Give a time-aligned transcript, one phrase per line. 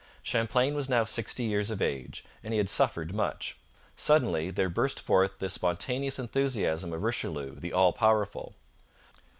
[0.23, 3.59] Champlain was now sixty years of age, and he had suffered much.
[3.95, 8.55] Suddenly there burst forth this spontaneous enthusiasm of Richelieu the all powerful.